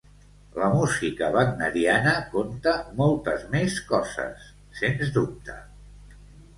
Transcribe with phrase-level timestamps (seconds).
[0.61, 4.51] La música wagneriana conta moltes més coses,
[4.83, 5.65] sens dubte.